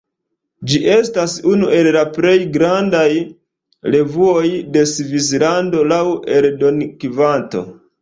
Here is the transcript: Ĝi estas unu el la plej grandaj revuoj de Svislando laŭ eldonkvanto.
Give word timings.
Ĝi 0.69 0.77
estas 0.93 1.35
unu 1.51 1.69
el 1.81 1.89
la 1.97 2.03
plej 2.15 2.33
grandaj 2.57 3.05
revuoj 3.99 4.45
de 4.75 4.89
Svislando 4.97 5.89
laŭ 5.95 6.05
eldonkvanto. 6.43 7.69